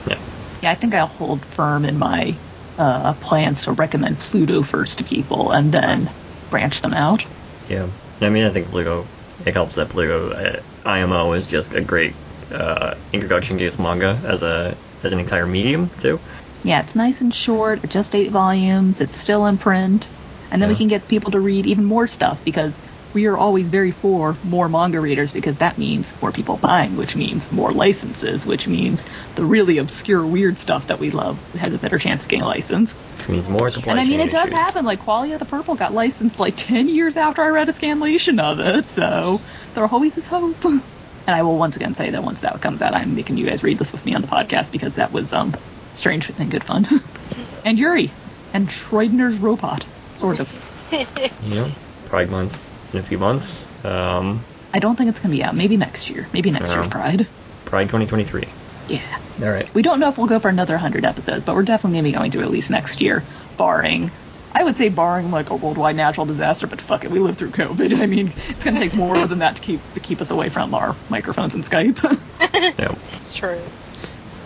[0.06, 0.18] Yeah.
[0.62, 2.34] Yeah, I think I'll hold firm in my
[2.78, 6.08] uh, plans to recommend Pluto first to people and then
[6.50, 7.24] branch them out.
[7.68, 7.88] Yeah.
[8.20, 9.06] I mean, I think Pluto.
[9.46, 12.12] It helps that Pluto uh, IMO is just a great
[12.52, 16.20] uh, introduction to this manga as a as an entire medium too.
[16.62, 20.06] Yeah, it's nice and short, just eight volumes, it's still in print,
[20.50, 22.82] and then we can get people to read even more stuff because
[23.12, 27.16] we are always very for more manga readers because that means more people buying, which
[27.16, 31.78] means more licenses, which means the really obscure, weird stuff that we love has a
[31.78, 33.04] better chance of getting licensed.
[33.18, 34.84] Which means more supply And I mean, it does happen.
[34.84, 38.60] Like, Qualia the Purple got licensed like 10 years after I read a scanlation of
[38.60, 39.40] it, so
[39.74, 40.64] there always is hope.
[40.64, 40.82] And
[41.26, 43.78] I will once again say that once that comes out, I'm making you guys read
[43.78, 45.54] this with me on the podcast because that was um
[45.94, 46.88] strange and good fun.
[47.64, 48.12] and Yuri,
[48.52, 49.84] and Schroeder's robot,
[50.16, 50.66] sort of.
[51.42, 51.70] Know,
[52.06, 53.66] Pride Month in a few months.
[53.84, 54.40] Um,
[54.72, 55.54] I don't think it's gonna be out.
[55.54, 56.28] Maybe next year.
[56.32, 56.90] Maybe next year's Yeah.
[56.90, 57.26] Pride.
[57.64, 58.44] Pride 2023.
[58.88, 59.00] Yeah.
[59.42, 59.72] All right.
[59.74, 62.10] We don't know if we'll go for another 100 episodes, but we're definitely going to
[62.10, 63.22] be going to at least next year,
[63.56, 64.10] barring,
[64.52, 67.50] I would say barring like a worldwide natural disaster, but fuck it, we lived through
[67.50, 68.00] COVID.
[68.00, 70.48] I mean, it's going to take more than that to keep to keep us away
[70.48, 71.98] from our microphones and Skype.
[72.78, 72.94] Yeah.
[73.14, 73.58] It's true.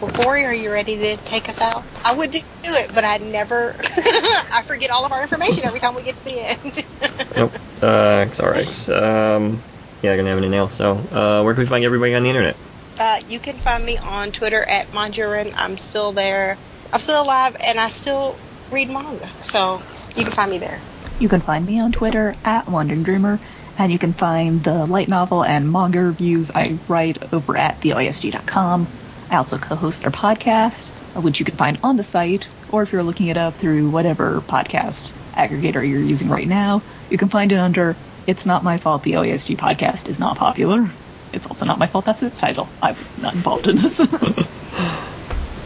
[0.04, 1.82] Well, Corey, are you ready to take us out?
[2.04, 3.74] I would do it, but I never.
[3.80, 6.86] I forget all of our information every time we get to the end.
[7.36, 7.52] Nope.
[7.82, 8.88] Uh, it's alright.
[8.88, 9.60] Um,
[10.02, 10.74] yeah, I don't have anything else.
[10.74, 12.54] So, uh, where can we find everybody on the internet?
[13.00, 15.52] Uh, you can find me on Twitter at Manjurin.
[15.56, 16.58] I'm still there.
[16.92, 18.36] I'm still alive, and I still
[18.70, 19.26] read manga.
[19.40, 19.82] So
[20.14, 20.80] you can find me there.
[21.18, 23.40] you can find me on Twitter at Wandering Dreamer,
[23.78, 28.86] and you can find the light novel and manga reviews I write over at theoasg.com.
[29.30, 33.02] I also co-host their podcast, which you can find on the site, or if you're
[33.02, 37.58] looking it up through whatever podcast aggregator you're using right now, you can find it
[37.58, 37.96] under
[38.26, 40.88] It's Not My Fault the OASG podcast is not popular.
[41.32, 42.68] It's also not my fault that's its title.
[42.80, 44.00] I was not involved in this.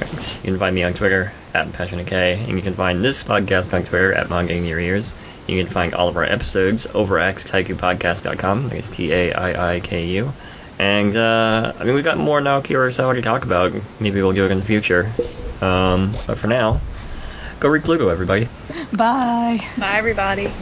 [0.00, 0.44] Right.
[0.44, 3.84] You can find me on Twitter at PassionateK, and you can find this podcast on
[3.84, 5.12] Twitter at Manga in Your Ears.
[5.48, 8.68] You can find all of our episodes over at taiikupodcast.com.
[8.68, 10.32] That's T-A-I-I-K-U.
[10.78, 13.72] And, uh, I mean, we've got more Naoki Urasawa to talk about.
[14.00, 15.10] Maybe we'll do it in the future.
[15.60, 16.80] Um, but for now,
[17.58, 18.48] go read Pluto, everybody.
[18.92, 19.66] Bye.
[19.76, 20.52] Bye, everybody.